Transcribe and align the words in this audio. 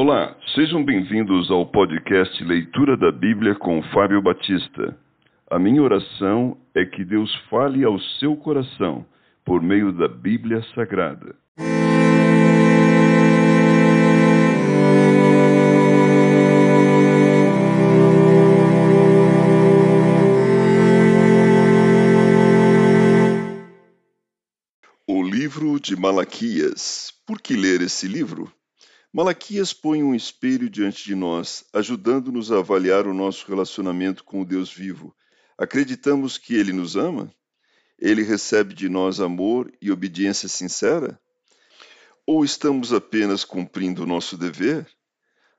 Olá, 0.00 0.36
sejam 0.54 0.84
bem-vindos 0.84 1.50
ao 1.50 1.66
podcast 1.66 2.44
Leitura 2.44 2.96
da 2.96 3.10
Bíblia 3.10 3.56
com 3.56 3.82
Fábio 3.92 4.22
Batista. 4.22 4.96
A 5.50 5.58
minha 5.58 5.82
oração 5.82 6.56
é 6.72 6.84
que 6.84 7.04
Deus 7.04 7.34
fale 7.50 7.82
ao 7.82 7.98
seu 8.20 8.36
coração 8.36 9.04
por 9.44 9.60
meio 9.60 9.90
da 9.92 10.06
Bíblia 10.06 10.62
Sagrada. 10.72 11.34
O 25.08 25.24
livro 25.24 25.80
de 25.80 25.96
Malaquias. 25.96 27.12
Por 27.26 27.42
que 27.42 27.56
ler 27.56 27.80
esse 27.80 28.06
livro? 28.06 28.48
Malaquias 29.10 29.72
põe 29.72 30.02
um 30.02 30.14
espelho 30.14 30.68
diante 30.68 31.02
de 31.02 31.14
nós, 31.14 31.64
ajudando-nos 31.72 32.52
a 32.52 32.58
avaliar 32.58 33.06
o 33.06 33.14
nosso 33.14 33.48
relacionamento 33.48 34.22
com 34.22 34.42
o 34.42 34.44
Deus 34.44 34.70
vivo. 34.70 35.16
Acreditamos 35.56 36.36
que 36.36 36.54
ele 36.54 36.74
nos 36.74 36.94
ama? 36.94 37.32
Ele 37.98 38.22
recebe 38.22 38.74
de 38.74 38.86
nós 38.86 39.18
amor 39.18 39.72
e 39.80 39.90
obediência 39.90 40.46
sincera? 40.46 41.18
Ou 42.26 42.44
estamos 42.44 42.92
apenas 42.92 43.46
cumprindo 43.46 44.02
o 44.02 44.06
nosso 44.06 44.36
dever? 44.36 44.86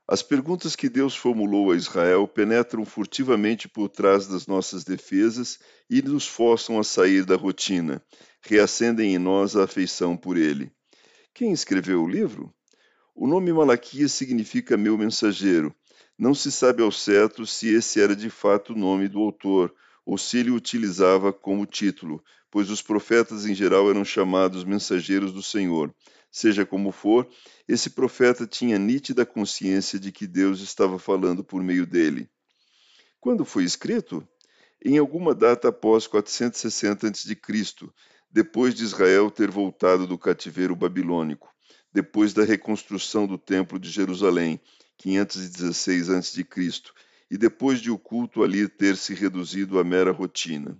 As 0.07 0.21
perguntas 0.21 0.75
que 0.75 0.87
Deus 0.87 1.15
formulou 1.15 1.71
a 1.71 1.75
Israel 1.75 2.27
penetram 2.27 2.85
furtivamente 2.85 3.67
por 3.67 3.89
trás 3.89 4.27
das 4.27 4.45
nossas 4.45 4.83
defesas 4.83 5.57
e 5.89 6.03
nos 6.03 6.27
forçam 6.27 6.79
a 6.79 6.83
sair 6.83 7.25
da 7.25 7.35
rotina, 7.35 7.99
reacendem 8.43 9.15
em 9.15 9.19
nós 9.19 9.55
a 9.55 9.63
afeição 9.63 10.15
por 10.15 10.37
ele. 10.37 10.71
Quem 11.33 11.51
escreveu 11.51 12.03
o 12.03 12.07
livro? 12.07 12.53
O 13.21 13.27
nome 13.27 13.51
Malaquias 13.51 14.13
significa 14.13 14.77
meu 14.77 14.97
mensageiro. 14.97 15.75
Não 16.17 16.33
se 16.33 16.49
sabe 16.49 16.81
ao 16.81 16.89
certo 16.89 17.45
se 17.45 17.67
esse 17.67 17.99
era 17.99 18.15
de 18.15 18.29
fato 18.29 18.71
o 18.71 18.77
nome 18.77 19.09
do 19.09 19.19
autor 19.19 19.75
ou 20.05 20.17
se 20.17 20.37
ele 20.37 20.51
o 20.51 20.55
utilizava 20.55 21.33
como 21.33 21.65
título, 21.65 22.23
pois 22.49 22.69
os 22.69 22.81
profetas 22.81 23.45
em 23.45 23.53
geral 23.53 23.89
eram 23.89 24.05
chamados 24.05 24.63
mensageiros 24.63 25.33
do 25.33 25.43
Senhor. 25.43 25.93
Seja 26.31 26.65
como 26.65 26.93
for, 26.93 27.27
esse 27.67 27.89
profeta 27.89 28.47
tinha 28.47 28.79
nítida 28.79 29.25
consciência 29.25 29.99
de 29.99 30.13
que 30.13 30.25
Deus 30.25 30.61
estava 30.61 30.97
falando 30.97 31.43
por 31.43 31.61
meio 31.61 31.85
dele. 31.85 32.29
Quando 33.19 33.43
foi 33.43 33.65
escrito? 33.65 34.25
Em 34.81 34.97
alguma 34.97 35.35
data 35.35 35.67
após 35.67 36.07
460 36.07 37.09
a.C., 37.09 37.37
depois 38.31 38.73
de 38.73 38.85
Israel 38.85 39.29
ter 39.29 39.51
voltado 39.51 40.07
do 40.07 40.17
cativeiro 40.17 40.73
babilônico 40.73 41.49
depois 41.93 42.33
da 42.33 42.43
reconstrução 42.43 43.25
do 43.25 43.37
Templo 43.37 43.79
de 43.79 43.89
Jerusalém, 43.89 44.59
516 44.97 46.09
a.C., 46.09 46.45
e 47.31 47.37
depois 47.37 47.79
de 47.79 47.91
o 47.91 47.97
culto 47.97 48.43
ali 48.43 48.67
ter 48.67 48.97
se 48.97 49.13
reduzido 49.13 49.79
à 49.79 49.83
mera 49.83 50.11
rotina. 50.11 50.77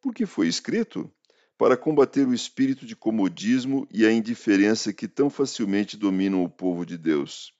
Por 0.00 0.14
que 0.14 0.26
foi 0.26 0.46
escrito? 0.46 1.10
Para 1.56 1.76
combater 1.76 2.28
o 2.28 2.34
espírito 2.34 2.84
de 2.84 2.94
comodismo 2.94 3.88
e 3.90 4.04
a 4.04 4.12
indiferença 4.12 4.92
que 4.92 5.08
tão 5.08 5.30
facilmente 5.30 5.96
dominam 5.96 6.44
o 6.44 6.50
povo 6.50 6.84
de 6.84 6.98
Deus. 6.98 7.52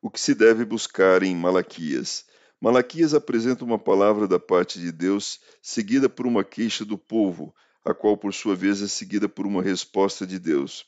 O 0.00 0.10
que 0.10 0.18
se 0.18 0.34
deve 0.34 0.64
buscar 0.64 1.22
em 1.22 1.34
Malaquias? 1.34 2.24
Malaquias 2.60 3.14
apresenta 3.14 3.64
uma 3.64 3.78
palavra 3.78 4.26
da 4.26 4.40
parte 4.40 4.80
de 4.80 4.90
Deus, 4.90 5.40
seguida 5.60 6.08
por 6.08 6.26
uma 6.26 6.42
queixa 6.42 6.84
do 6.84 6.96
povo, 6.96 7.54
a 7.84 7.94
qual 7.94 8.16
por 8.16 8.32
sua 8.32 8.56
vez 8.56 8.82
é 8.82 8.88
seguida 8.88 9.28
por 9.28 9.46
uma 9.46 9.62
resposta 9.62 10.26
de 10.26 10.38
Deus. 10.38 10.86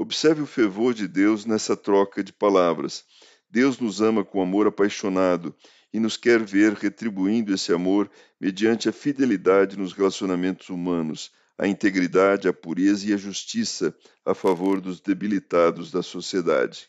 Observe 0.00 0.40
o 0.40 0.46
fervor 0.46 0.94
de 0.94 1.06
Deus 1.06 1.44
nessa 1.44 1.76
troca 1.76 2.24
de 2.24 2.32
palavras. 2.32 3.04
Deus 3.50 3.78
nos 3.78 4.00
ama 4.00 4.24
com 4.24 4.40
amor 4.40 4.66
apaixonado 4.66 5.54
e 5.92 6.00
nos 6.00 6.16
quer 6.16 6.42
ver 6.42 6.72
retribuindo 6.72 7.52
esse 7.52 7.70
amor 7.70 8.10
mediante 8.40 8.88
a 8.88 8.92
fidelidade 8.92 9.78
nos 9.78 9.92
relacionamentos 9.92 10.70
humanos, 10.70 11.30
a 11.58 11.68
integridade, 11.68 12.48
a 12.48 12.52
pureza 12.54 13.10
e 13.10 13.12
a 13.12 13.18
justiça 13.18 13.94
a 14.24 14.34
favor 14.34 14.80
dos 14.80 15.02
debilitados 15.02 15.90
da 15.90 16.02
sociedade. 16.02 16.88